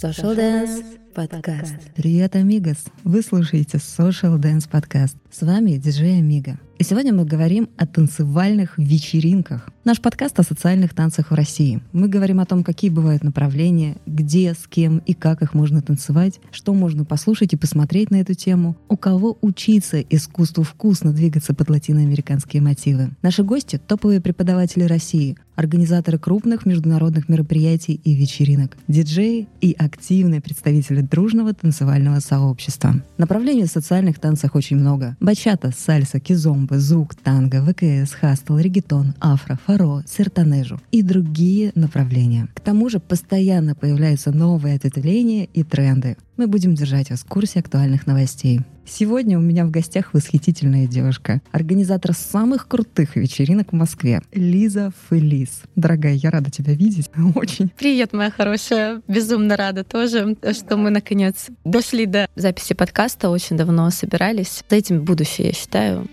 [0.00, 1.07] 座礁です。
[1.14, 1.74] Подкаст.
[1.94, 2.84] Привет, амигос!
[3.04, 5.16] Вы слушаете Social Dance подкаст.
[5.30, 6.58] С вами диджей Амиго.
[6.78, 9.68] И сегодня мы говорим о танцевальных вечеринках.
[9.84, 11.82] Наш подкаст о социальных танцах в России.
[11.92, 16.38] Мы говорим о том, какие бывают направления, где, с кем и как их можно танцевать,
[16.52, 21.68] что можно послушать и посмотреть на эту тему, у кого учиться искусству вкусно двигаться под
[21.68, 23.10] латиноамериканские мотивы.
[23.22, 30.97] Наши гости— топовые преподаватели России, организаторы крупных международных мероприятий и вечеринок, диджеи и активные представители
[31.02, 33.02] дружного танцевального сообщества.
[33.16, 35.16] Направлений в социальных танцах очень много.
[35.20, 42.48] Бачата, сальса, кизомба, зук, танго, ВКС, хастл, регетон, афро, фаро, сертанежу и другие направления.
[42.54, 46.16] К тому же постоянно появляются новые ответвления и тренды.
[46.38, 48.60] Мы будем держать вас в курсе актуальных новостей.
[48.86, 55.62] Сегодня у меня в гостях восхитительная девушка, организатор самых крутых вечеринок в Москве, Лиза Фелис.
[55.74, 57.10] Дорогая, я рада тебя видеть.
[57.34, 57.70] Очень.
[57.76, 59.02] Привет, моя хорошая.
[59.08, 63.30] Безумно рада тоже, что мы наконец дошли до записи подкаста.
[63.30, 64.62] Очень давно собирались.
[64.70, 66.06] За этим будущее, я считаю.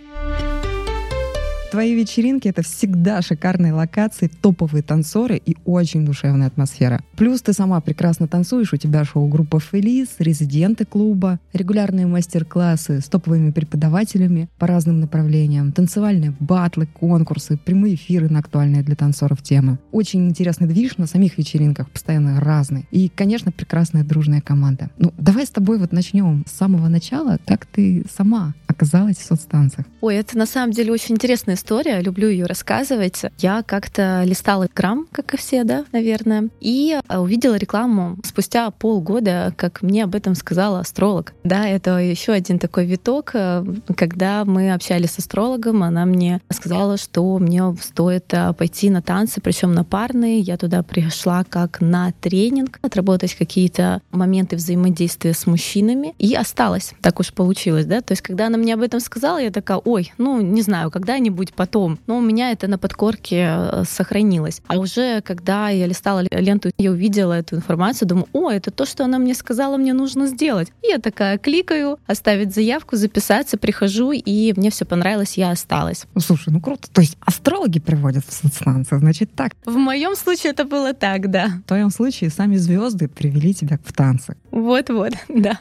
[1.75, 7.01] Твои вечеринки— это всегда шикарные локации, топовые танцоры и очень душевная атмосфера.
[7.17, 13.51] Плюс ты сама прекрасно танцуешь, у тебя шоу-группа «Фелис», резиденты клуба, регулярные мастер-классы с топовыми
[13.51, 19.77] преподавателями по разным направлениям, танцевальные батлы, конкурсы, прямые эфиры на актуальные для танцоров темы.
[19.91, 22.87] Очень интересный движ на самих вечеринках, постоянно разный.
[22.91, 24.91] И, конечно, прекрасная дружная команда.
[24.97, 27.37] Ну, давай с тобой вот начнем с самого начала.
[27.45, 29.85] Как ты сама оказалась в соцтанцах?
[30.01, 33.21] Ой, это на самом деле очень интересная история, люблю ее рассказывать.
[33.39, 39.53] Я как-то листала грамм, как и все, да, наверное, и э, увидела рекламу спустя полгода,
[39.57, 41.33] как мне об этом сказала астролог.
[41.43, 43.65] Да, это еще один такой виток, э,
[43.95, 49.41] когда мы общались с астрологом, она мне сказала, что мне стоит э, пойти на танцы,
[49.41, 50.39] причем на парные.
[50.39, 56.93] Я туда пришла как на тренинг, отработать какие-то моменты взаимодействия с мужчинами, и осталась.
[57.01, 58.01] Так уж получилось, да.
[58.01, 61.53] То есть, когда она мне об этом сказала, я такая, ой, ну, не знаю, когда-нибудь
[61.53, 61.99] потом.
[62.07, 64.61] Но у меня это на подкорке э, сохранилось.
[64.67, 69.03] А уже когда я листала ленту, я увидела эту информацию, думаю, о, это то, что
[69.03, 70.71] она мне сказала, мне нужно сделать.
[70.83, 76.05] И я такая кликаю, оставить заявку, записаться, прихожу, и мне все понравилось, я осталась.
[76.13, 76.89] Ну, слушай, ну круто.
[76.91, 79.53] То есть астрологи приводят в соцстанцию, значит так.
[79.65, 81.47] В моем случае это было так, да.
[81.65, 84.35] В твоем случае сами звезды привели тебя в танцы.
[84.51, 85.59] Вот-вот, да.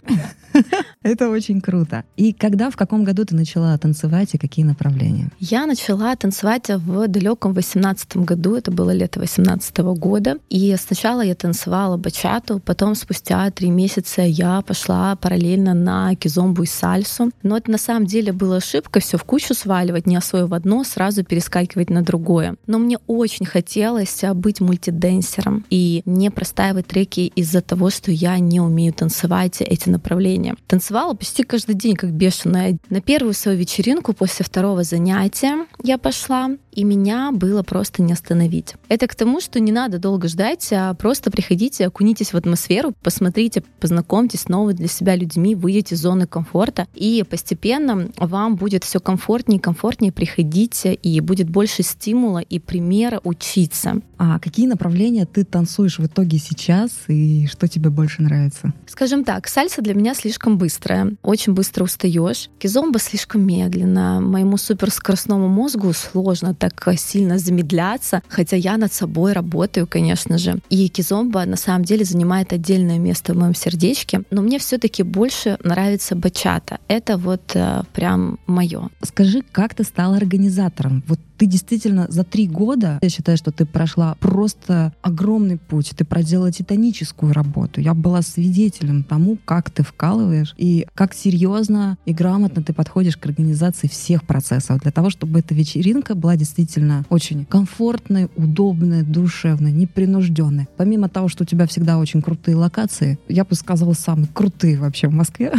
[1.03, 2.05] Это очень круто.
[2.17, 5.31] И когда, в каком году ты начала танцевать и какие направления?
[5.41, 10.39] Я начала танцевать в далеком 18 году, это было лето 18 года.
[10.49, 16.67] И сначала я танцевала бачату, потом спустя три месяца я пошла параллельно на кизомбу и
[16.67, 17.31] сальсу.
[17.43, 21.25] Но это на самом деле была ошибка, все в кучу сваливать, не освоив одно, сразу
[21.25, 22.57] перескакивать на другое.
[22.67, 28.61] Но мне очень хотелось быть мультиденсером и не простаивать треки из-за того, что я не
[28.61, 30.57] умею танцевать эти направления.
[30.67, 32.79] Танцевала почти каждый день, как бешеная.
[32.91, 38.75] На первую свою вечеринку после второго занятия я пошла, и меня было просто не остановить.
[38.89, 43.63] Это к тому, что не надо долго ждать, а просто приходите, окунитесь в атмосферу, посмотрите,
[43.81, 49.01] познакомьтесь с новыми для себя людьми, выйдите из зоны комфорта, и постепенно вам будет все
[49.01, 54.01] комфортнее и комфортнее приходить, и будет больше стимула и примера учиться.
[54.19, 58.73] А какие направления ты танцуешь в итоге сейчас, и что тебе больше нравится?
[58.87, 62.51] Скажем так, сальса для меня слишком быстрая, очень быстро устаешь.
[62.59, 64.21] Кизомба слишком медленно.
[64.21, 70.59] Моему суперскоростному мозгу сложно так сильно замедляться, хотя я над собой работаю, конечно же.
[70.71, 75.59] И кизомба на самом деле занимает отдельное место в моем сердечке, но мне все-таки больше
[75.65, 76.79] нравится бачата.
[76.89, 78.89] Это вот э, прям мое.
[79.03, 81.03] Скажи, как ты стала организатором?
[81.07, 86.05] Вот ты действительно за три года, я считаю, что ты прошла просто огромный путь, ты
[86.05, 87.81] проделала титаническую работу.
[87.81, 93.27] Я была свидетелем тому, как ты вкалываешь и как серьезно и грамотно ты подходишь к
[93.27, 100.69] организации всех процессов для того, чтобы эта вечеринка была действительно очень комфортной, удобной, душевной, непринужденной.
[100.77, 105.09] Помимо того, что у тебя всегда очень крутые локации, я бы сказала, самые крутые вообще
[105.09, 105.53] в Москве.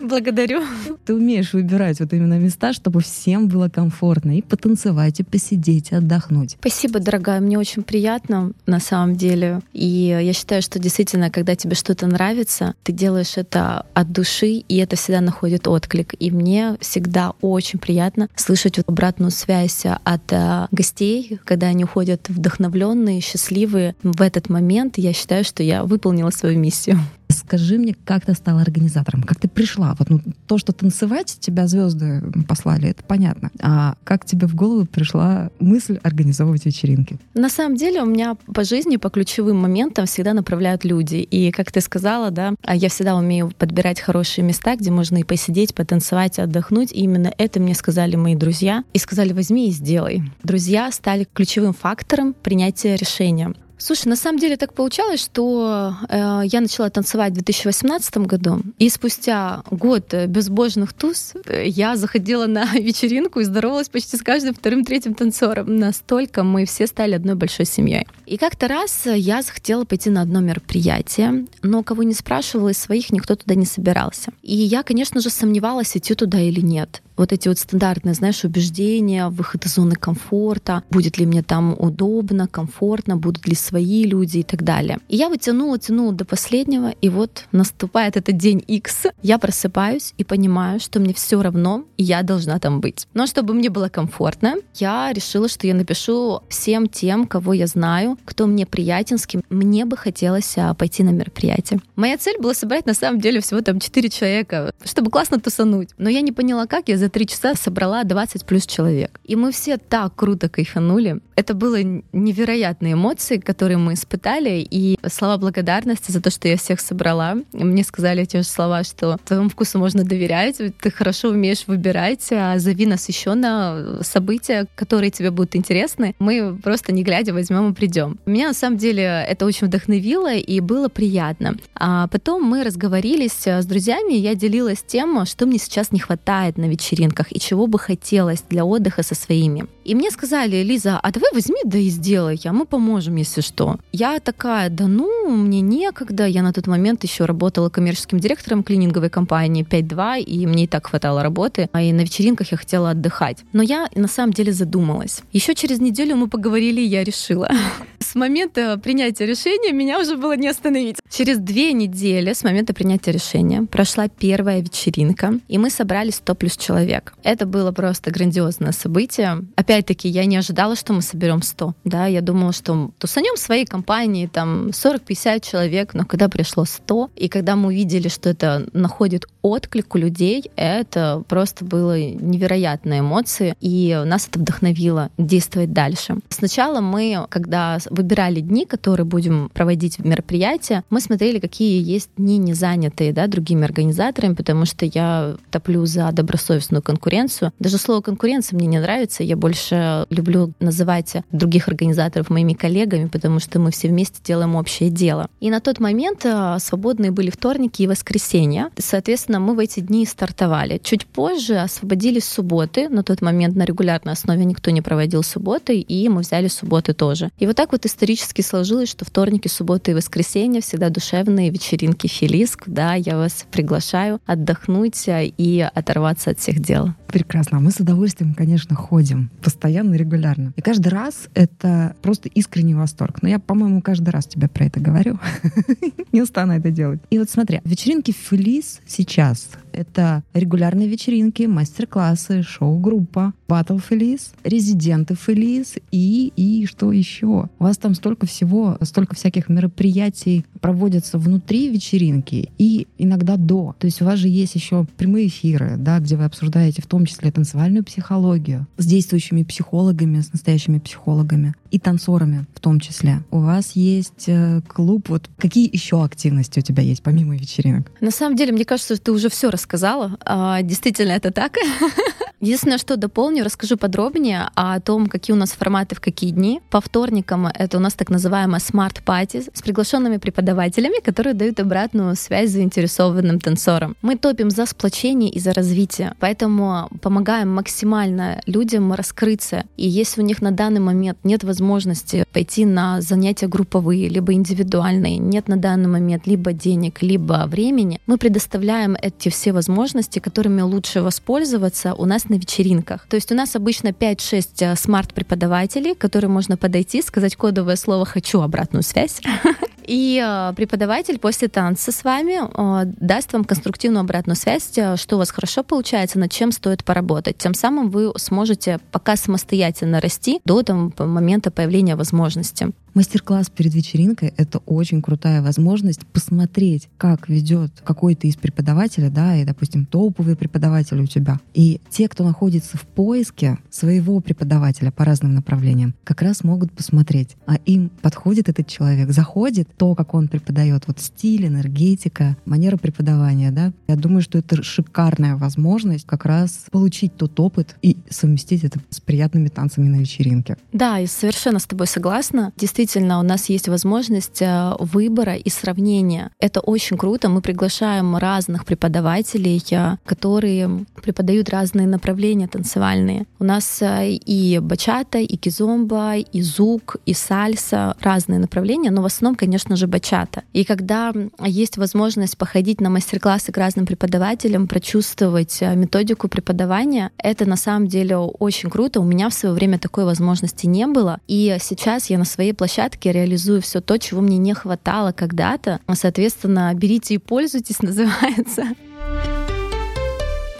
[0.00, 0.62] Благодарю.
[1.04, 6.56] Ты умеешь выбирать вот именно места, чтобы всем было комфортно и потанцевать, можете посидеть, отдохнуть.
[6.60, 9.60] Спасибо, дорогая, мне очень приятно на самом деле.
[9.72, 14.76] И я считаю, что действительно, когда тебе что-то нравится, ты делаешь это от души, и
[14.76, 16.14] это всегда находит отклик.
[16.18, 23.20] И мне всегда очень приятно слышать обратную связь от э, гостей, когда они уходят вдохновленные,
[23.20, 23.94] счастливые.
[24.02, 26.98] В этот момент я считаю, что я выполнила свою миссию.
[27.30, 29.22] Скажи мне, как ты стала организатором?
[29.22, 29.94] Как ты пришла?
[29.98, 33.50] Вот ну, то, что танцевать тебя звезды послали, это понятно.
[33.60, 37.18] А как тебе в голову пришла мысль организовывать вечеринки?
[37.34, 41.16] На самом деле у меня по жизни, по ключевым моментам всегда направляют люди.
[41.16, 45.74] И, как ты сказала, да, я всегда умею подбирать хорошие места, где можно и посидеть,
[45.74, 46.92] потанцевать, отдохнуть.
[46.92, 48.84] И именно это мне сказали мои друзья.
[48.92, 50.22] И сказали, возьми и сделай.
[50.42, 53.54] Друзья стали ключевым фактором принятия решения.
[53.80, 58.90] Слушай, на самом деле так получалось, что э, я начала танцевать в 2018 году, и
[58.90, 64.84] спустя год безбожных туз э, я заходила на вечеринку и здоровалась почти с каждым вторым,
[64.84, 65.76] третьим танцором.
[65.76, 68.06] Настолько мы все стали одной большой семьей.
[68.26, 73.10] И как-то раз я захотела пойти на одно мероприятие, но кого не спрашивала из своих,
[73.10, 74.30] никто туда не собирался.
[74.42, 79.28] И я, конечно же, сомневалась, идти туда или нет вот эти вот стандартные, знаешь, убеждения,
[79.28, 84.42] выход из зоны комфорта, будет ли мне там удобно, комфортно, будут ли свои люди и
[84.42, 84.98] так далее.
[85.08, 90.14] И я вот тянула, тянула до последнего, и вот наступает этот день X, я просыпаюсь
[90.16, 93.06] и понимаю, что мне все равно, и я должна там быть.
[93.12, 98.16] Но чтобы мне было комфортно, я решила, что я напишу всем тем, кого я знаю,
[98.24, 101.80] кто мне приятен, с кем мне бы хотелось а, пойти на мероприятие.
[101.96, 105.90] Моя цель была собрать на самом деле всего там 4 человека, чтобы классно тусануть.
[105.98, 109.20] Но я не поняла, как я за три часа собрала 20 плюс человек.
[109.24, 111.20] И мы все так круто кайфанули.
[111.36, 116.80] Это были невероятные эмоции, которые мы испытали, и слова благодарности за то, что я всех
[116.80, 117.36] собрала.
[117.52, 122.58] Мне сказали те же слова, что твоему вкусу можно доверять, ты хорошо умеешь выбирать, а
[122.58, 126.14] зови нас еще на события, которые тебе будут интересны.
[126.18, 128.18] Мы просто не глядя возьмем и придем.
[128.26, 131.56] Меня на самом деле это очень вдохновило и было приятно.
[131.74, 136.66] А потом мы разговорились с друзьями, я делилась тем, что мне сейчас не хватает на
[136.66, 139.66] вечеринке вечеринках и чего бы хотелось для отдыха со своими.
[139.90, 143.76] И мне сказали, Лиза, а давай возьми, да и сделай, а мы поможем, если что.
[143.90, 146.26] Я такая, да ну, мне некогда.
[146.26, 150.86] Я на тот момент еще работала коммерческим директором клининговой компании 5.2, и мне и так
[150.86, 153.38] хватало работы, а и на вечеринках я хотела отдыхать.
[153.52, 155.22] Но я на самом деле задумалась.
[155.32, 157.50] Еще через неделю мы поговорили, и я решила.
[157.98, 160.98] С момента принятия решения меня уже было не остановить.
[161.10, 166.56] Через две недели с момента принятия решения прошла первая вечеринка, и мы собрали 100 плюс
[166.56, 167.12] человек.
[167.22, 169.44] Это было просто грандиозное событие.
[169.80, 171.74] Опять-таки, я не ожидала, что мы соберем 100.
[171.84, 177.28] Да, я думала, что тусанем своей компании там 40-50 человек, но когда пришло 100, и
[177.30, 183.98] когда мы увидели, что это находит отклик у людей, это просто было невероятные эмоции, и
[184.04, 186.16] нас это вдохновило действовать дальше.
[186.28, 192.36] Сначала мы, когда выбирали дни, которые будем проводить в мероприятия, мы смотрели, какие есть дни
[192.36, 197.54] не занятые да, другими организаторами, потому что я топлю за добросовестную конкуренцию.
[197.58, 203.40] Даже слово конкуренция мне не нравится, я больше люблю называть других организаторов моими коллегами, потому
[203.40, 205.28] что мы все вместе делаем общее дело.
[205.40, 208.70] И на тот момент э, свободные были вторники и воскресенья.
[208.78, 210.80] Соответственно, мы в эти дни стартовали.
[210.82, 212.88] Чуть позже освободились субботы.
[212.88, 217.30] На тот момент на регулярной основе никто не проводил субботы, и мы взяли субботы тоже.
[217.38, 222.64] И вот так вот исторически сложилось, что вторники, субботы и воскресенья всегда душевные вечеринки Филиск.
[222.66, 226.90] Да, я вас приглашаю отдохнуть э, и оторваться от всех дел.
[227.12, 227.58] Прекрасно.
[227.60, 230.52] Мы с удовольствием, конечно, ходим постоянно, регулярно.
[230.56, 233.22] И каждый раз это просто искренний восторг.
[233.22, 235.18] Но я, по-моему, каждый раз тебе про это говорю.
[236.12, 237.00] Не устану это делать.
[237.10, 245.74] И вот смотри, вечеринки Фелис сейчас это регулярные вечеринки, мастер-классы, шоу-группа, батл Фелис, резиденты Фелис
[245.90, 247.26] и, и что еще?
[247.58, 253.74] У вас там столько всего, столько всяких мероприятий проводятся внутри вечеринки и иногда до.
[253.78, 257.06] То есть у вас же есть еще прямые эфиры, да, где вы обсуждаете в том
[257.06, 263.22] числе танцевальную психологию с действующими психологами, с настоящими психологами и танцорами в том числе.
[263.30, 265.08] У вас есть э, клуб.
[265.08, 267.90] Вот какие еще активности у тебя есть помимо вечеринок?
[268.00, 270.16] На самом деле, мне кажется, ты уже все рассказала.
[270.24, 271.56] А, действительно, это так.
[272.40, 276.62] Единственное, что дополню, расскажу подробнее о том, какие у нас форматы в какие дни.
[276.70, 282.16] По вторникам это у нас так называемая Smart Party с приглашенными преподавателями, которые дают обратную
[282.16, 283.94] связь заинтересованным танцорам.
[284.00, 289.64] Мы топим за сплочение и за развитие, поэтому помогаем максимально людям раскрыться.
[289.76, 295.18] И если у них на данный момент нет возможности пойти на занятия групповые, либо индивидуальные,
[295.18, 301.02] нет на данный момент либо денег, либо времени, мы предоставляем эти все возможности, которыми лучше
[301.02, 303.06] воспользоваться у нас на вечеринках.
[303.08, 308.40] То есть у нас обычно 5-6 э, смарт-преподавателей, которые можно подойти, сказать кодовое слово «хочу
[308.40, 309.20] обратную связь»,
[309.86, 315.18] И э, преподаватель после танца с вами э, даст вам конструктивную обратную связь, что у
[315.18, 317.38] вас хорошо получается, над чем стоит поработать.
[317.38, 322.72] Тем самым вы сможете пока самостоятельно расти до там, момента появления возможности.
[322.94, 329.44] Мастер-класс перед вечеринкой— это очень крутая возможность посмотреть, как ведет какой-то из преподавателя, да, и,
[329.44, 331.38] допустим, топовый преподаватель у тебя.
[331.54, 337.36] И те, кто находится в поиске своего преподавателя по разным направлениям, как раз могут посмотреть,
[337.46, 343.50] а им подходит этот человек, заходит то, как он преподает, вот стиль, энергетика, манера преподавания,
[343.50, 343.72] да.
[343.88, 349.00] Я думаю, что это шикарная возможность как раз получить тот опыт и совместить это с
[349.00, 350.56] приятными танцами на вечеринке.
[350.72, 352.52] Да, и совершенно с тобой согласна.
[352.56, 356.30] Действительно, у нас есть возможность э, выбора и сравнения.
[356.38, 357.28] Это очень круто.
[357.28, 363.26] Мы приглашаем разных преподавателей, э, которые преподают разные направления танцевальные.
[363.38, 369.06] У нас э, и бачата, и кизомба, и зук, и сальса, разные направления, но в
[369.06, 370.42] основном, конечно же, бачата.
[370.52, 371.12] И когда
[371.44, 378.16] есть возможность походить на мастер-классы к разным преподавателям, прочувствовать методику преподавания, это на самом деле
[378.16, 379.00] очень круто.
[379.00, 381.20] У меня в свое время такой возможности не было.
[381.26, 385.80] И сейчас я на своей площадке реализую все то, чего мне не хватало когда-то.
[385.92, 388.64] Соответственно, берите и пользуйтесь, называется.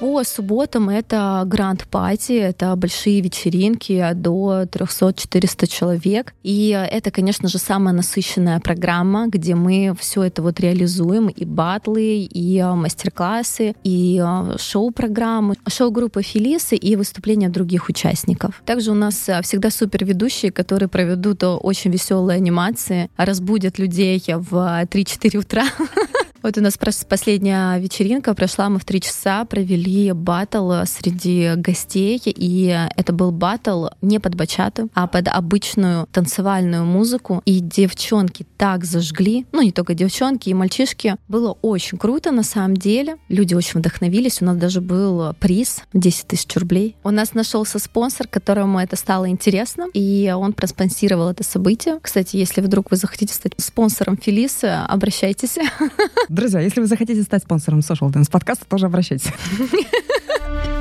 [0.01, 6.33] По субботам это гранд-пати, это большие вечеринки до 300-400 человек.
[6.43, 12.23] И это, конечно же, самая насыщенная программа, где мы все это вот реализуем, и батлы,
[12.23, 18.63] и а, мастер-классы, и а, шоу-программы, шоу-группа Фелисы и выступления других участников.
[18.65, 24.55] Также у нас а, всегда супер ведущие, которые проведут очень веселые анимации, разбудят людей в
[24.55, 25.65] 3-4 утра
[26.43, 32.89] Вот у нас последняя вечеринка прошла, мы в три часа провели батл среди гостей, и
[32.97, 39.45] это был батл не под бачату, а под обычную танцевальную музыку, и девчонки так зажгли,
[39.53, 41.17] ну не только девчонки, и мальчишки.
[41.29, 46.27] Было очень круто на самом деле, люди очень вдохновились, у нас даже был приз 10
[46.27, 46.97] тысяч рублей.
[47.05, 51.99] У нас нашелся спонсор, которому это стало интересно, и он проспонсировал это событие.
[52.01, 55.59] Кстати, если вдруг вы захотите стать спонсором Фелисы, обращайтесь.
[56.31, 59.27] Друзья, если вы захотите стать спонсором Social Dance подкаста, тоже обращайтесь.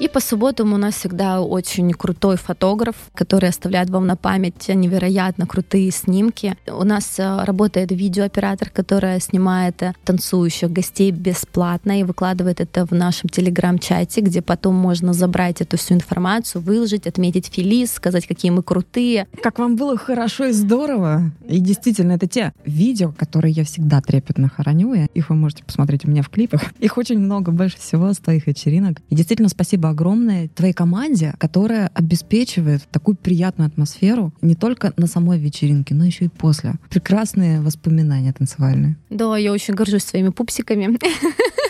[0.00, 5.46] И по субботам у нас всегда очень крутой фотограф, который оставляет вам на память невероятно
[5.46, 6.56] крутые снимки.
[6.66, 12.92] У нас э, работает видеооператор, который снимает э, танцующих гостей бесплатно и выкладывает это в
[12.92, 18.62] нашем телеграм-чате, где потом можно забрать эту всю информацию, выложить, отметить филис, сказать, какие мы
[18.62, 19.26] крутые.
[19.42, 21.30] Как вам было хорошо и здорово.
[21.46, 24.94] И действительно, это те видео, которые я всегда трепетно хороню.
[25.12, 26.72] Их вы можете посмотреть у меня в клипах.
[26.78, 29.02] Их очень много, больше всего с твоих вечеринок.
[29.10, 35.38] И действительно, спасибо огромное твоей команде, которая обеспечивает такую приятную атмосферу не только на самой
[35.38, 36.74] вечеринке, но еще и после.
[36.88, 38.96] Прекрасные воспоминания танцевальные.
[39.10, 40.98] Да, я очень горжусь своими пупсиками.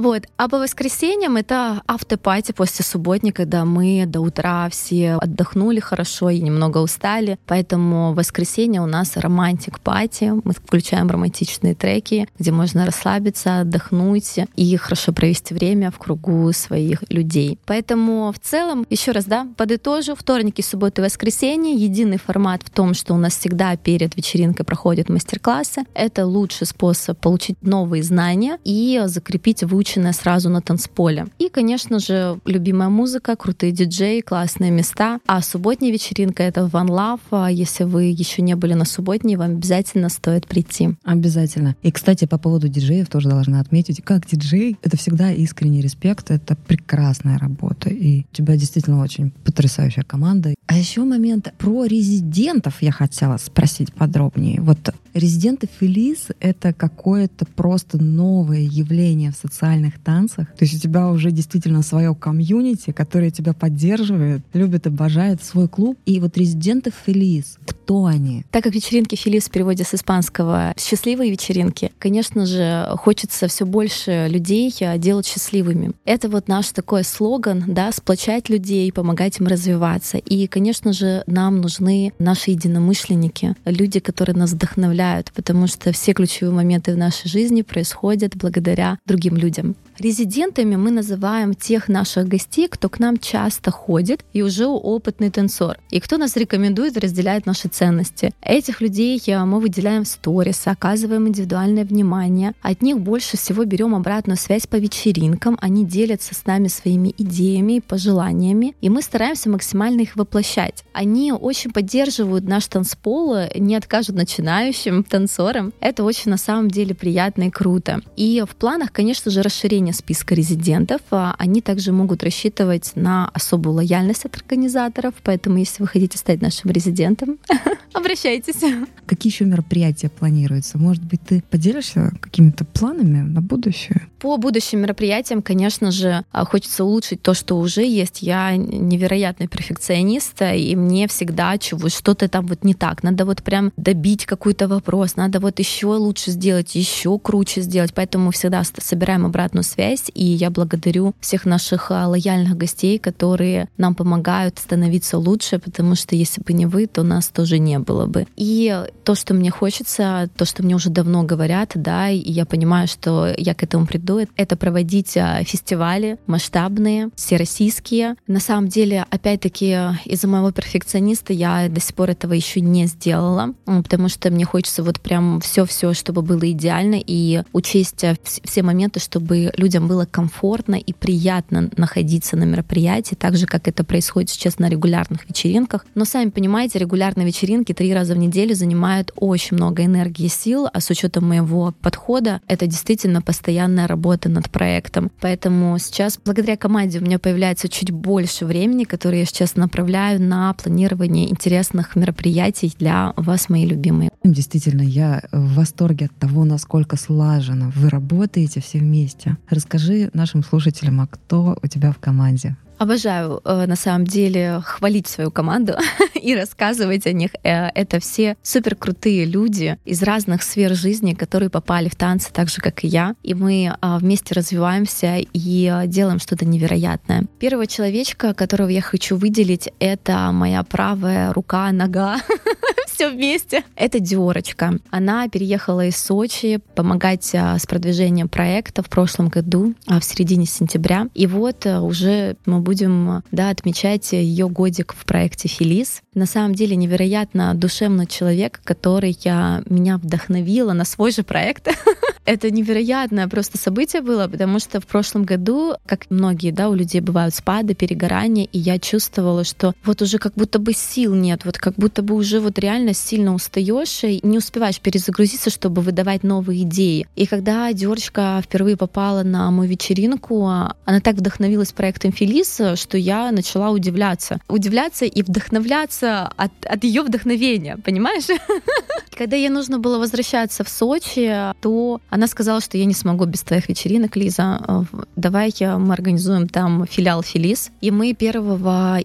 [0.00, 0.22] Вот.
[0.38, 6.40] А по воскресеньям это автопати после субботника, когда мы до утра все отдохнули хорошо и
[6.40, 7.38] немного устали.
[7.46, 10.32] Поэтому воскресенье у нас романтик пати.
[10.42, 17.04] Мы включаем романтичные треки, где можно расслабиться, отдохнуть и хорошо провести время в кругу своих
[17.10, 17.58] людей.
[17.66, 21.74] Поэтому в целом, еще раз, да, подытожу, вторники, субботы, воскресенье.
[21.74, 25.82] Единый формат в том, что у нас всегда перед вечеринкой проходят мастер-классы.
[25.92, 31.26] Это лучший способ получить новые знания и закрепить выученные выученное сразу на танцполе.
[31.38, 35.18] И, конечно же, любимая музыка, крутые диджеи, классные места.
[35.26, 37.20] А субботняя вечеринка— это One Love.
[37.30, 40.90] А если вы еще не были на субботней, вам обязательно стоит прийти.
[41.04, 41.76] Обязательно.
[41.82, 46.56] И, кстати, по поводу диджеев тоже должна отметить, как диджей— это всегда искренний респект, это
[46.56, 47.90] прекрасная работа.
[47.90, 50.54] И у тебя действительно очень потрясающая команда.
[50.66, 54.60] А еще момент про резидентов я хотела спросить подробнее.
[54.60, 54.78] Вот
[55.14, 60.46] резиденты Фелис— это какое-то просто новое явление в социальном профессиональных танцах.
[60.56, 65.98] То есть у тебя уже действительно свое комьюнити, которое тебя поддерживает, любит, обожает свой клуб.
[66.06, 68.44] И вот резиденты Фелис, кто они?
[68.50, 74.26] Так как вечеринки Фелис в переводе с испанского «счастливые вечеринки», конечно же, хочется все больше
[74.28, 75.92] людей а, делать счастливыми.
[76.04, 80.18] Это вот наш такой слоган, да, сплочать людей, помогать им развиваться.
[80.18, 86.54] И, конечно же, нам нужны наши единомышленники, люди, которые нас вдохновляют, потому что все ключевые
[86.54, 89.59] моменты в нашей жизни происходят благодаря другим людям.
[89.60, 89.74] людям.
[90.00, 95.76] Резидентами мы называем тех наших гостей, кто к нам часто ходит и уже опытный танцор,
[95.90, 98.32] и кто нас рекомендует, разделяет наши ценности.
[98.40, 102.54] Этих людей э, мы выделяем в сторис, оказываем индивидуальное внимание.
[102.62, 107.74] От них больше всего берем обратную связь по вечеринкам, они делятся с нами своими идеями
[107.74, 110.82] и пожеланиями, и мы стараемся максимально их воплощать.
[110.94, 115.74] Они очень поддерживают наш танцпол, э, не откажут начинающим танцорам.
[115.78, 118.00] Это очень на самом деле приятно и круто.
[118.16, 121.00] И в планах, конечно же, расширение формирования списка резидентов.
[121.10, 126.40] А, они также могут рассчитывать на особую лояльность от организаторов, поэтому если вы хотите стать
[126.40, 127.38] нашим резидентом,
[127.92, 128.56] обращайтесь.
[129.06, 130.78] Какие еще мероприятия планируются?
[130.78, 134.08] Может быть, ты поделишься какими-то планами на будущее?
[134.18, 138.22] По будущим мероприятиям, конечно же, а, хочется улучшить то, что уже есть.
[138.22, 143.02] Я невероятный перфекционист, и мне всегда чего что-то там вот не так.
[143.02, 147.94] Надо вот прям добить какой-то вопрос, надо вот еще лучше сделать, еще круче сделать.
[147.94, 153.68] Поэтому мы всегда собираем обратную связь, и я благодарю всех наших а, лояльных гостей, которые
[153.76, 158.06] нам помогают становиться лучше, потому что если бы не вы, то нас тоже не было
[158.06, 158.26] бы.
[158.36, 162.88] И то, что мне хочется, то, что мне уже давно говорят, да, и я понимаю,
[162.88, 168.16] что я к этому приду, это проводить а, фестивали масштабные, всероссийские.
[168.26, 173.54] На самом деле, опять-таки, из-за моего перфекциониста я до сих пор этого еще не сделала,
[173.64, 179.00] потому что мне хочется вот прям все-все, чтобы было идеально, и учесть а, все моменты,
[179.00, 184.58] чтобы людям было комфортно и приятно находиться на мероприятии, так же, как это происходит сейчас
[184.58, 185.86] на регулярных вечеринках.
[185.94, 190.68] Но сами понимаете, регулярные вечеринки три раза в неделю занимают очень много энергии и сил,
[190.72, 195.10] а с учетом моего подхода это действительно постоянная работа над проектом.
[195.20, 200.52] Поэтому сейчас благодаря команде у меня появляется чуть больше времени, которое я сейчас направляю на
[200.54, 204.10] планирование интересных мероприятий для вас, мои любимые.
[204.22, 209.36] Действительно, я в восторге от того, насколько слаженно вы работаете все вместе.
[209.48, 212.56] Расскажи нашим слушателям, а кто у тебя в команде?
[212.80, 215.74] Обожаю э, на самом деле хвалить свою команду
[216.14, 217.32] и рассказывать о них.
[217.42, 222.48] Э, это все супер крутые люди из разных сфер жизни, которые попали в танцы так
[222.48, 223.16] же, как и я.
[223.22, 227.26] И мы а, вместе развиваемся и делаем что-то невероятное.
[227.38, 232.16] Первого человечка, которого я хочу выделить, это моя правая рука, нога.
[232.92, 233.64] все вместе.
[233.76, 234.78] Это Диорочка.
[234.90, 241.08] Она переехала из Сочи помогать а, с продвижением проекта в прошлом году, в середине сентября.
[241.14, 246.02] И вот уже мы будем да, отмечать ее годик в проекте «Фелис».
[246.14, 251.68] На самом деле невероятно душевный человек, который я, меня вдохновила на свой же проект.
[252.30, 257.00] Это невероятное просто событие было, потому что в прошлом году, как многие, да, у людей
[257.00, 261.58] бывают спады, перегорания, и я чувствовала, что вот уже как будто бы сил нет, вот
[261.58, 266.62] как будто бы уже вот реально сильно устаешь и не успеваешь перезагрузиться, чтобы выдавать новые
[266.62, 267.08] идеи.
[267.16, 273.32] И когда Дёрочка впервые попала на мою вечеринку, она так вдохновилась проектом Фелис, что я
[273.32, 274.38] начала удивляться.
[274.46, 278.26] Удивляться и вдохновляться от, от ее вдохновения, понимаешь?
[279.18, 283.40] Когда ей нужно было возвращаться в Сочи, то она сказала, что я не смогу без
[283.40, 284.84] твоих вечеринок, Лиза.
[285.16, 287.70] Давай мы организуем там филиал FeLIZ.
[287.80, 288.34] И мы 1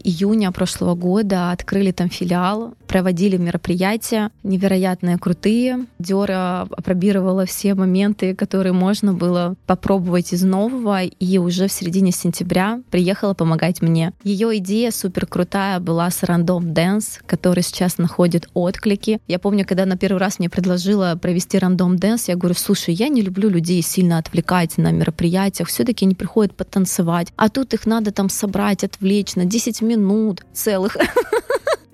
[0.03, 5.85] июня прошлого года открыли там филиал, проводили мероприятия невероятные, крутые.
[5.97, 12.81] Дера опробировала все моменты, которые можно было попробовать из нового, и уже в середине сентября
[12.91, 14.11] приехала по помогать мне.
[14.23, 19.19] Ее идея супер крутая была с random dance, который сейчас находит отклики.
[19.27, 23.09] Я помню, когда она первый раз мне предложила провести random dance, я говорю, слушай, я
[23.09, 28.11] не люблю людей сильно отвлекать на мероприятиях, все-таки они приходят потанцевать, а тут их надо
[28.11, 30.97] там собрать, отвлечь на 10 минут целых.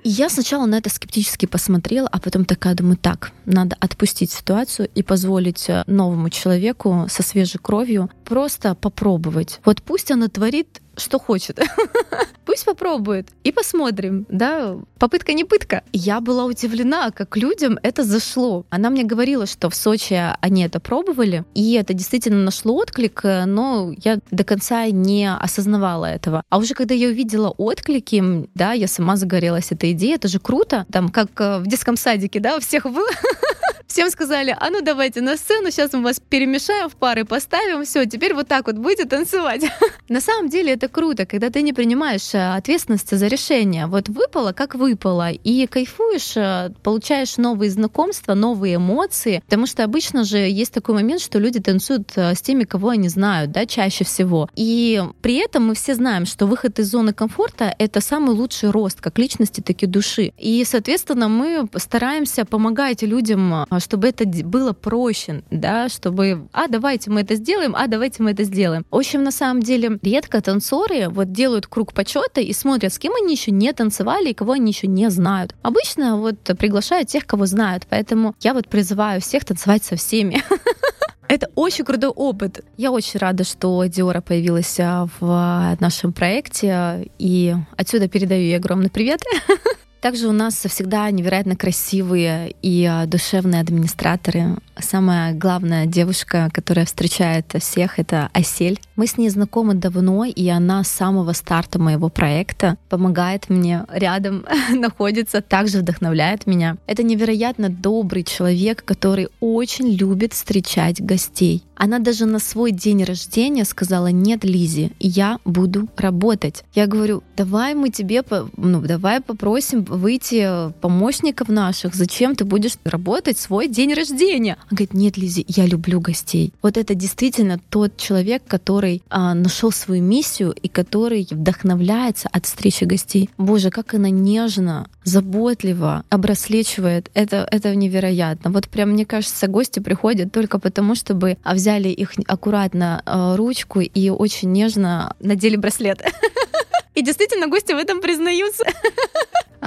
[0.04, 5.04] Я сначала на это скептически посмотрела, а потом такая думаю, так, надо отпустить ситуацию и
[5.04, 9.60] позволить э, новому человеку со свежей кровью просто попробовать.
[9.64, 11.60] Вот пусть она творит что хочет.
[12.46, 13.30] Пусть попробует.
[13.44, 15.84] И посмотрим, да, попытка не пытка.
[15.94, 18.66] Я была удивлена, как людям это зашло.
[18.70, 23.94] Она мне говорила, что в Сочи они это пробовали, и это действительно нашло отклик, но
[24.04, 26.44] я до конца не осознавала этого.
[26.50, 30.86] А уже когда я увидела отклики, да, я сама загорелась этой идеей, это же круто.
[30.92, 33.08] Там, как э, в детском садике, да, у всех было.
[33.92, 38.06] Всем сказали, а ну давайте на сцену, сейчас мы вас перемешаем в пары, поставим, все,
[38.06, 39.66] теперь вот так вот будете танцевать.
[40.08, 43.88] На самом деле это круто, когда ты не принимаешь э, ответственности за решение.
[43.88, 50.24] Вот выпало, как выпало, и кайфуешь, э, получаешь новые знакомства, новые эмоции, потому что обычно
[50.24, 54.06] же есть такой момент, что люди танцуют э, с теми, кого они знают, да, чаще
[54.06, 54.50] всего.
[54.56, 59.02] И при этом мы все знаем, что выход из зоны комфорта— это самый лучший рост
[59.02, 60.32] как личности, так и души.
[60.38, 67.22] И, соответственно, мы стараемся помогать людям, чтобы это было проще, да, чтобы, а, давайте мы
[67.22, 68.86] это сделаем, а, давайте мы это сделаем.
[68.90, 73.00] В общем, на самом деле, редко танцор танцоры вот делают круг почета и смотрят, с
[73.00, 75.56] кем они еще не танцевали и кого они еще не знают.
[75.62, 80.44] Обычно вот приглашают тех, кого знают, поэтому я вот призываю всех танцевать со всеми.
[81.28, 82.64] Это очень крутой опыт.
[82.78, 88.90] Я очень рада, что Диора появилась а, в нашем проекте, и отсюда передаю ей огромный
[88.90, 89.22] привет.
[90.02, 94.58] Также у нас всегда невероятно красивые и а, душевные администраторы.
[94.80, 98.80] Самая главная девушка, которая встречает всех, это Асель.
[98.96, 104.46] Мы с ней знакомы давно, и она с самого старта моего проекта помогает мне рядом
[104.70, 106.78] находится, также вдохновляет меня.
[106.88, 111.64] Это невероятно добрый человек, который очень любит встречать гостей.
[111.76, 116.64] Она даже на свой день рождения сказала, нет, Лизи, я буду работать.
[116.76, 118.24] Я говорю, давай мы тебе,
[118.56, 124.58] ну, давай попросим выйти помощников наших, зачем ты будешь работать свой день рождения?
[124.70, 126.54] Она говорит, нет, Лизи, я люблю гостей.
[126.62, 132.84] Вот это действительно тот человек, который а, нашел свою миссию и который вдохновляется от встречи
[132.84, 133.30] гостей.
[133.38, 137.10] Боже, как она нежно, заботливо обраслечивает.
[137.14, 138.52] Это, это невероятно.
[138.52, 143.80] Вот прям, мне кажется, гости приходят только потому, чтобы взять взяли их аккуратно э, ручку
[143.80, 146.02] и очень нежно надели браслет.
[146.94, 148.66] И действительно гости в этом признаются.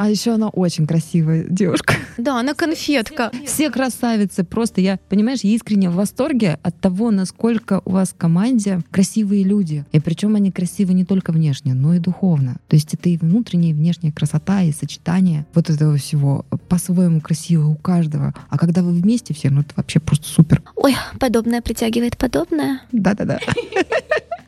[0.05, 1.95] А еще она очень красивая девушка.
[2.19, 3.31] Да, она конфетка.
[3.47, 4.45] Все красавицы.
[4.45, 9.87] Просто я, понимаешь, искренне в восторге от того, насколько у вас в команде красивые люди.
[9.93, 12.57] И причем они красивы не только внешне, но и духовно.
[12.69, 17.69] То есть это и внутренняя, и внешняя красота, и сочетание вот этого всего по-своему красиво
[17.69, 18.35] у каждого.
[18.51, 20.63] А когда вы вместе все, ну это вообще просто супер.
[20.77, 22.83] Ой, подобное притягивает подобное.
[22.93, 23.41] Да-да-да.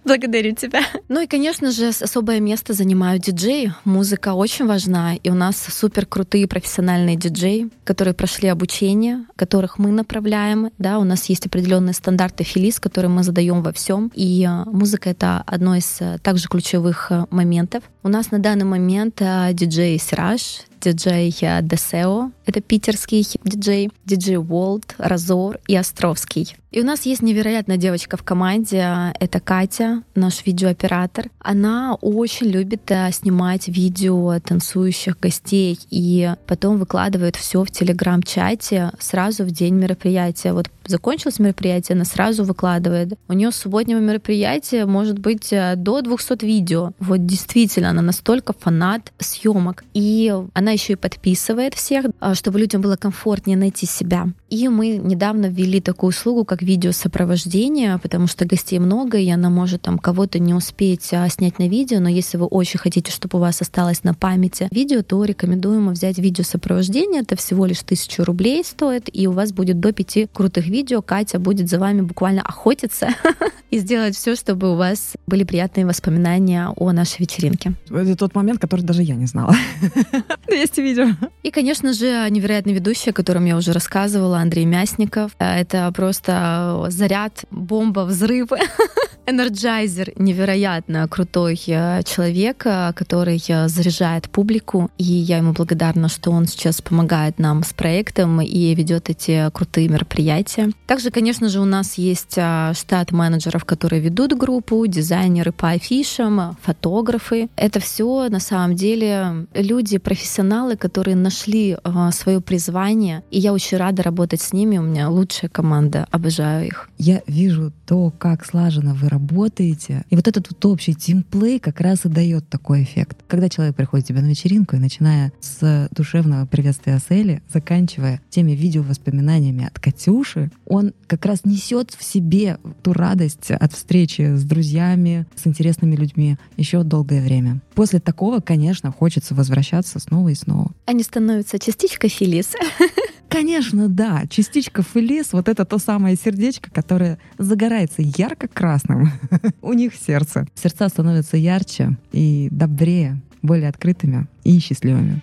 [0.07, 0.83] Благодарю тебя.
[1.09, 3.75] Ну и, конечно же, особое место занимают диджеи.
[3.85, 9.91] Музыка очень важна, и у нас супер крутые профессиональные диджеи, которые прошли обучение, которых мы
[9.91, 10.71] направляем.
[10.79, 14.13] Да, у нас есть определенные стандарты филис, которые мы задаем во всем.
[14.15, 17.83] И э, музыка— это одно из э, также ключевых э, моментов.
[18.05, 19.21] У нас на данный момент
[19.53, 21.31] диджей Сираж, диджей
[21.63, 26.57] Десео, это питерский диджей, диджей Волт, Разор и Островский.
[26.77, 31.31] И у нас есть невероятная девочка в команде, это Катя, наш видеооператор.
[31.39, 39.45] Она очень любит э, снимать видео танцующих гостей и потом выкладывает все в телеграм-чате сразу
[39.45, 40.53] в день мероприятия.
[40.53, 43.15] Вот закончилось мероприятие, она сразу выкладывает.
[43.29, 46.93] У нее субботнего мероприятия может быть э, до 200 видео.
[46.99, 49.85] Вот действительно, она настолько фанат съемок.
[49.95, 54.29] И она еще и подписывает всех, а, чтобы людям было комфортнее найти себя.
[54.49, 59.83] И мы недавно ввели такую услугу, как видеосопровождение, потому что гостей много, и она может
[59.83, 63.41] там кого-то не успеть а, снять на видео, но если вы очень хотите, чтобы у
[63.41, 67.23] вас осталось на памяти видео, то рекомендуем взять видеосопровождение.
[67.23, 71.03] Это всего лишь тысячу рублей стоит, и у вас будет до пяти крутых видео.
[71.03, 73.09] Катя будет за вами буквально охотиться
[73.71, 77.73] и сделать все, чтобы у вас были приятные воспоминания о нашей вечеринке.
[77.91, 79.57] Это тот момент, который даже я не знала.
[80.49, 81.09] Есть видео.
[81.43, 85.33] И, конечно же, невероятный ведущий, о котором я уже рассказывала, Андрей Мясников.
[85.39, 88.49] Это просто заряд, бомба, взрыв.
[89.27, 94.89] Энерджайзер невероятно крутой э, человек, э, который э, заряжает публику.
[94.99, 99.89] И я ему благодарна, что он сейчас помогает нам с проектом и ведет эти крутые
[99.89, 100.71] мероприятия.
[100.87, 102.39] Также, конечно же, у нас есть
[102.75, 107.49] штат менеджеров, которые ведут группу, дизайнеры по афишам, фотографы.
[107.57, 111.77] Это все на самом деле люди, профессионалы, которые нашли
[112.13, 113.25] свое призвание.
[113.33, 114.79] И я очень рада работать с ними.
[114.79, 116.07] У меня лучшая команда.
[116.11, 116.89] Обожаю их.
[116.99, 120.05] Я вижу то, как слаженно вы работаете.
[120.11, 123.19] И вот этот вот общий тимплей как раз и дает такой эффект.
[123.29, 128.53] Когда человек приходит к тебе на вечеринку, и начиная с душевного приветствия Сели, заканчивая теми
[128.53, 135.27] видео-воспоминаниями от Катюши, он как раз несет в себе ту радость от встречи с друзьями,
[135.37, 137.61] с интересными людьми еще долгое время.
[137.75, 140.73] После такого, конечно, хочется возвращаться снова и снова.
[140.87, 142.53] Они становятся частичкой Филис.
[143.29, 144.23] Конечно, да.
[144.29, 149.11] Частичка Фелис— вот это то самое сердечко, которое загорается ярко-красным.
[149.63, 150.47] У них сердце.
[150.55, 155.21] Сердца становятся ярче и добрее, более открытыми и счастливыми.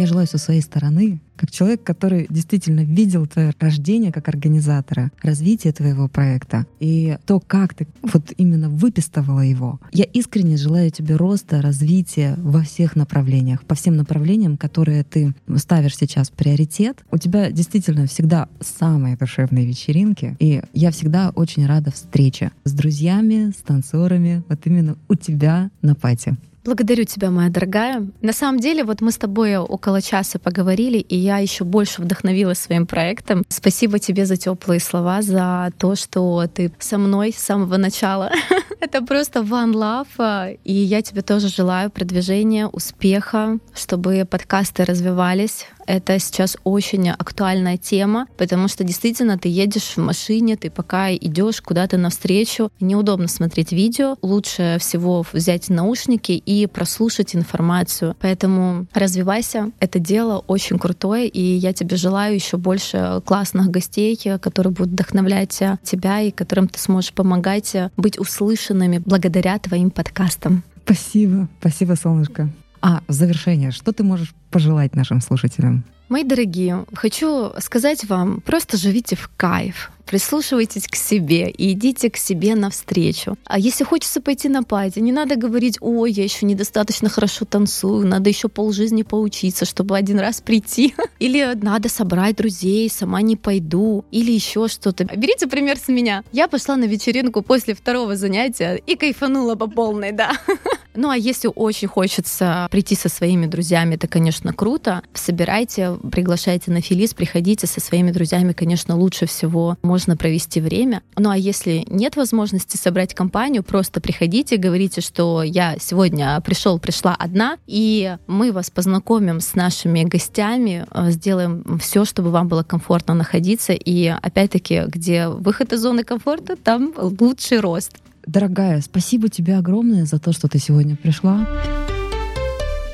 [0.00, 5.74] Я желаю со своей стороны как человек, который действительно видел твое рождение как организатора, развитие
[5.74, 9.78] твоего проекта и то, как ты вот именно выпистывала его.
[9.92, 15.98] Я искренне желаю тебе роста, развития во всех направлениях, по всем направлениям, которые ты ставишь
[15.98, 17.04] сейчас в приоритет.
[17.10, 23.50] У тебя действительно всегда самые душевные вечеринки, и я всегда очень рада встрече с друзьями,
[23.50, 26.38] с танцорами, вот именно у тебя на пати.
[26.64, 28.06] Благодарю тебя, моя дорогая.
[28.20, 32.58] На самом деле, вот мы с тобой около часа поговорили, и я еще больше вдохновилась
[32.58, 33.44] своим проектом.
[33.48, 38.30] Спасибо тебе за теплые слова, за то, что ты со мной с самого начала.
[38.80, 46.18] Это просто one love, и я тебе тоже желаю продвижения, успеха, чтобы подкасты развивались, это
[46.18, 51.96] сейчас очень актуальная тема, потому что действительно ты едешь в машине, ты пока идешь куда-то
[51.96, 54.16] навстречу, неудобно смотреть видео.
[54.22, 58.16] Лучше всего взять наушники и прослушать информацию.
[58.20, 59.70] Поэтому развивайся.
[59.80, 65.62] Это дело очень крутое, и я тебе желаю еще больше классных гостей, которые будут вдохновлять
[65.82, 70.62] тебя и которым ты сможешь помогать быть услышанными благодаря твоим подкастам.
[70.84, 72.50] Спасибо, спасибо, солнышко.
[72.82, 75.84] А в завершение, что ты можешь пожелать нашим слушателям?
[76.08, 82.16] Мои дорогие, хочу сказать вам, просто живите в кайф прислушивайтесь к себе и идите к
[82.16, 83.36] себе навстречу.
[83.44, 88.08] А если хочется пойти на пати, не надо говорить, ой, я еще недостаточно хорошо танцую,
[88.08, 90.94] надо еще полжизни поучиться, чтобы один раз прийти.
[91.20, 94.04] Или надо собрать друзей, сама не пойду.
[94.10, 95.04] Или еще что-то.
[95.04, 96.24] Берите пример с меня.
[96.32, 100.32] Я пошла на вечеринку после второго занятия и кайфанула по полной, да.
[100.92, 105.02] Ну а если очень хочется прийти со своими друзьями, это, конечно, круто.
[105.14, 111.02] Собирайте, приглашайте на филис, приходите со своими друзьями, конечно, лучше всего можно провести время.
[111.16, 117.14] Ну а если нет возможности собрать компанию, просто приходите, говорите, что я сегодня пришел, пришла
[117.14, 123.14] одна, и мы вас познакомим с нашими гостями, э, сделаем все, чтобы вам было комфортно
[123.14, 123.72] находиться.
[123.72, 127.96] И опять-таки, где выход из зоны комфорта, там лучший рост.
[128.26, 131.46] Дорогая, спасибо тебе огромное за то, что ты сегодня пришла.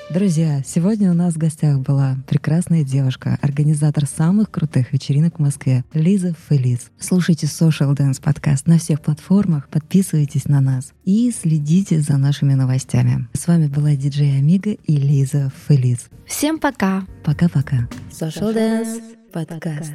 [0.08, 5.84] Друзья, сегодня у нас в гостях была прекрасная девушка, организатор самых крутых вечеринок в Москве,
[5.92, 6.92] Лиза Фелиз.
[6.98, 13.28] Слушайте Social Dance подкаст на всех платформах, подписывайтесь на нас и следите за нашими новостями.
[13.32, 16.08] С вами была диджей Амига и Лиза Фелиз.
[16.24, 17.04] Всем пока!
[17.24, 17.88] Пока-пока.
[18.12, 19.94] Social Dance подкаст.